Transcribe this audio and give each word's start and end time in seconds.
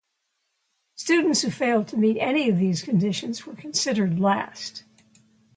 Students 0.95 1.43
who 1.43 1.51
failed 1.51 1.87
to 1.89 1.95
meet 1.97 2.17
any 2.19 2.49
of 2.49 2.57
these 2.57 2.81
conditions 2.81 3.45
were 3.45 3.53
considered 3.53 4.19
last. 4.19 4.83